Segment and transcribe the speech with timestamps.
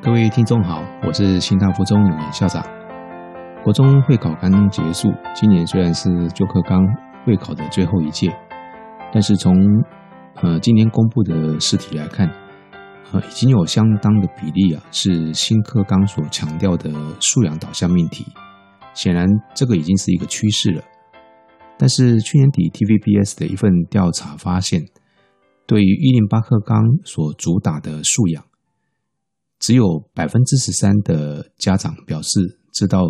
[0.00, 2.64] 各位听众好，我是新大附中永年校长。
[3.64, 6.80] 国中会考刚刚结束，今年虽然是旧课纲
[7.26, 8.32] 会考的最后一届，
[9.12, 9.52] 但是从
[10.36, 12.30] 呃今年公布的试题来看，
[13.12, 18.24] 呃已经有相当的比例啊是新课纲所强调的素养导向命题。
[18.94, 20.82] 显然，这个已经是一个趋势了。
[21.76, 24.80] 但是去年底 TVBS 的一份调查发现，
[25.66, 28.44] 对于一零八课纲所主打的素养，
[29.58, 33.04] 只有百分之十三的家长表示知道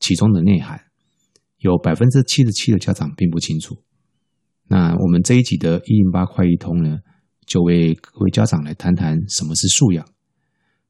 [0.00, 0.80] 其中的内涵，
[1.58, 3.76] 有百分之七十七的家长并不清楚。
[4.68, 6.98] 那我们这一集的“一零八快一通”呢，
[7.46, 10.06] 就为各位家长来谈谈什么是素养，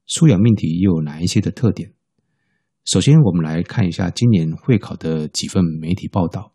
[0.05, 1.93] 素养命题又有哪一些的特点。
[2.85, 6.53] 首先，我们来看一下今年会考的几份媒体报道。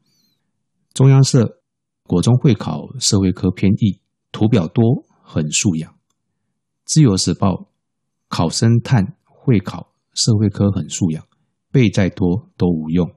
[0.94, 1.62] 中央社
[2.02, 4.00] 国中会考社会科偏义，
[4.32, 4.84] 图表多
[5.22, 5.94] 很素养。
[6.84, 7.70] 自由时报
[8.28, 11.26] 考生探会考社会科很素养，
[11.70, 13.10] 背再多都无用。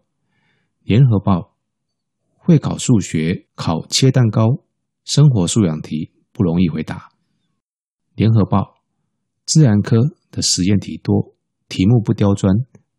[0.84, 1.56] 联合报
[2.38, 4.48] 会考数学考切蛋糕，
[5.06, 7.10] 生活素养题不容易回答。
[8.16, 8.82] 联合报
[9.46, 9.98] 自然科
[10.32, 11.36] 的实验题多，
[11.70, 12.54] 题目不刁钻，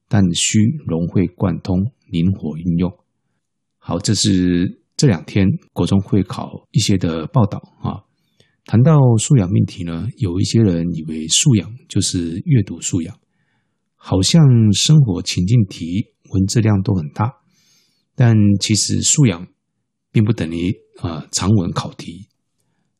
[0.08, 2.92] 但需融会贯通，灵活运用。
[3.78, 8.04] 好，这是这两天国中会考一些的报道啊。
[8.64, 13.18] 谈到素养命题呢，有一些人以为素养就是阅读素养，
[13.96, 14.40] 好像
[14.72, 17.32] 生活情境题文字量都很大，
[18.14, 19.46] 但其实素养
[20.12, 22.28] 并不等于啊长文考题。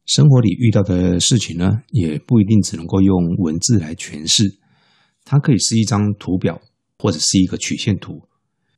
[0.05, 4.59] 生活里遇到的事情呢，也不一定只能够用文字来诠释，
[5.25, 6.61] 它可以是一张图表，
[6.99, 8.29] 或者是一个曲线图。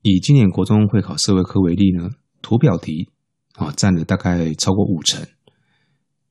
[0.02, 2.10] 以今年国中会考社会科为例呢，
[2.42, 3.08] 图表题
[3.54, 5.26] 啊占了大概超过五成。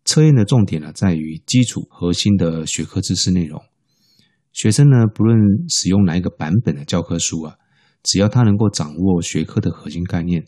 [0.06, 3.62] 测验的重点呢在于基础核心的学科知识内容。
[4.52, 5.38] 学生呢不论
[5.70, 7.56] 使用哪一个版本的教科书啊，
[8.04, 10.46] 只要他能够掌握学科的核心概念，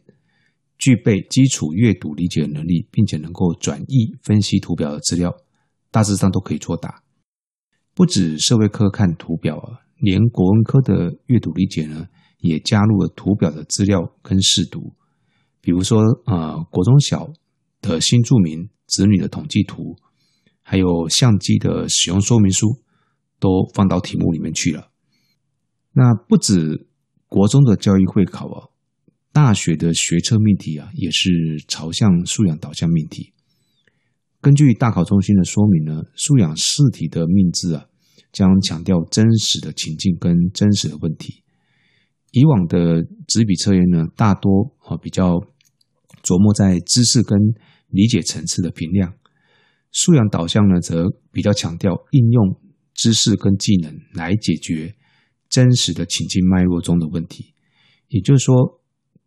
[0.77, 5.35] 具备基础阅读理解能力，并且能够转译分析图表的资料，
[5.91, 7.03] 大致上都可以作答。
[7.93, 12.07] 不止社会科看图表啊，连国文科的阅读理解呢。
[12.39, 14.93] 也加入了图表的资料跟试读，
[15.61, 17.27] 比如说，呃，国中小
[17.81, 19.95] 的新著名子女的统计图，
[20.61, 22.67] 还有相机的使用说明书，
[23.39, 24.91] 都放到题目里面去了。
[25.93, 26.87] 那不止
[27.27, 28.69] 国中的教育会考啊，
[29.31, 31.29] 大学的学测命题啊，也是
[31.67, 33.33] 朝向素养导向命题。
[34.41, 37.85] 根据大考中心的说明呢，素养试题的命制啊，
[38.31, 41.43] 将强调真实的情境跟真实的问题。
[42.31, 45.39] 以往的纸笔测验呢，大多啊比较
[46.21, 47.39] 琢磨在知识跟
[47.95, 49.09] 理解层次的评量；
[49.91, 52.61] 素养导向呢，则比较强调应用
[52.93, 54.95] 知识跟技能来解决
[55.49, 57.53] 真实的情境脉络中的问题。
[58.09, 58.81] 也就是说，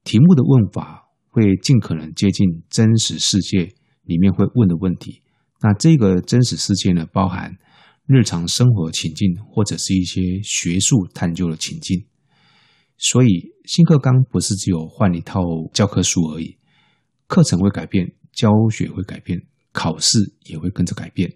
[0.05, 3.75] 题目的问法会尽可能接近真实世界
[4.05, 5.23] 里面会问的问题。
[5.61, 7.57] 那这个真实世界呢，包含
[8.07, 12.07] 日常生活情境或者是一些学术探究的情境。
[12.97, 15.43] 所以新课纲不是只有换一套
[15.73, 16.57] 教科书而已，
[17.27, 21.35] 课程会改变，教学会改变，考试也会跟着改变。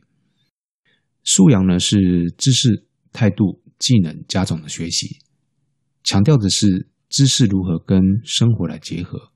[1.24, 5.18] 素养呢是知识、态度、技能加总的学习，
[6.04, 9.32] 强调的是知识如何跟生活来结合。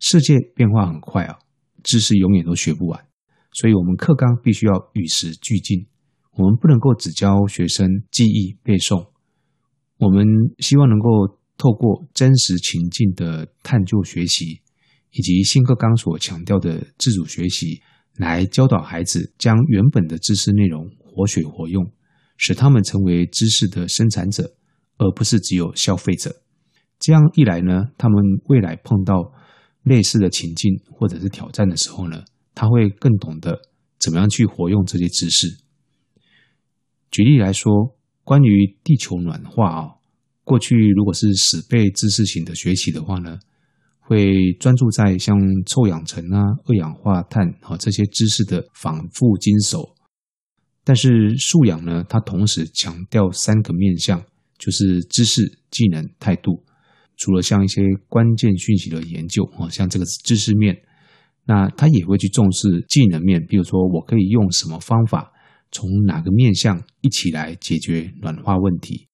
[0.00, 1.38] 世界变化很快啊，
[1.82, 3.06] 知识永远都学不完，
[3.52, 5.86] 所以我们课纲必须要与时俱进。
[6.32, 9.08] 我们不能够只教学生记忆背诵。
[9.96, 10.26] 我们
[10.58, 14.60] 希望能够透过真实情境的探究学习，
[15.12, 17.80] 以及新课纲所强调的自主学习，
[18.16, 21.90] 来教导孩子将原本的知识内容活学活用，
[22.36, 24.54] 使他们成为知识的生产者，
[24.98, 26.42] 而不是只有消费者。
[26.98, 28.16] 这样一来呢，他们
[28.46, 29.32] 未来碰到
[29.82, 32.24] 类似的情境或者是挑战的时候呢，
[32.54, 33.60] 他会更懂得
[33.98, 35.48] 怎么样去活用这些知识。
[37.10, 37.96] 举例来说。
[38.22, 39.88] 关于地球暖化啊，
[40.44, 43.40] 过去如果是死背知识型的学习的话呢，
[44.00, 49.94] 会专注在像臭氧层啊、二氧化碳啊这些知识的反复经手。
[50.82, 54.22] 但是素养呢，它同时强调三个面向，
[54.58, 56.64] 就是知识、技能、态度。
[57.16, 60.76] 除了像一些关键讯息的研究啊，像这个知识面，
[61.44, 65.32] 那他也会去重视技能面，比如说我可以用什么方法。
[65.72, 69.06] 从哪个面向一起来解决暖化问题？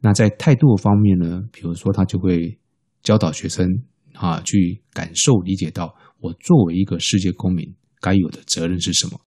[0.00, 1.42] 那在态度方面呢？
[1.52, 2.58] 比如说，他就会
[3.02, 3.68] 教导学生
[4.16, 9.20] 啊，去感受、理解到我作为一个世界公民该有的责任是什么。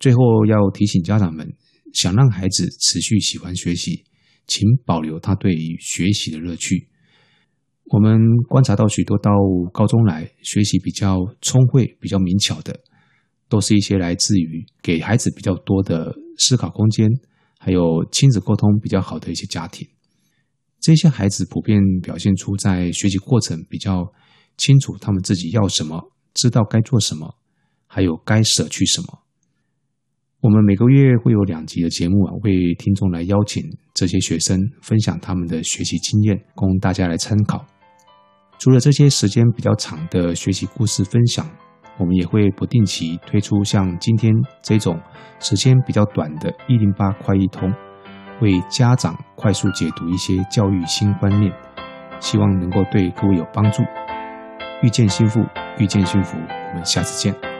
[0.00, 1.54] 最后要提醒家长们，
[1.92, 4.04] 想让孩子持续喜欢学习，
[4.46, 6.88] 请保留他对于学习的乐趣。
[7.86, 9.30] 我们观察到许多到
[9.72, 12.80] 高中来学习比较聪慧、比较明巧的，
[13.48, 17.08] 都是一些来自于给孩子比较多的思考空间，
[17.58, 19.86] 还有亲子沟通比较好的一些家庭。
[20.84, 24.12] 这些孩子普遍表现出在学习过程比较
[24.58, 27.36] 清楚，他们自己要什么，知道该做什么，
[27.86, 29.20] 还有该舍去什么。
[30.40, 33.64] 我们每个月会有两集的节目啊，为听众来邀请
[33.94, 37.64] 这些学生分享他们的学习经验，供大家来参考。
[38.58, 41.50] 除了这些时间比较长的学习故事分享，
[41.98, 45.00] 我们也会不定期推出像今天这种
[45.40, 47.72] 时间比较短的“一零八快一通”。
[48.40, 51.52] 为家长快速解读一些教育新观念，
[52.20, 53.82] 希望能够对各位有帮助。
[54.82, 55.44] 遇见幸福，
[55.78, 56.36] 遇见幸福，
[56.70, 57.53] 我们下次见。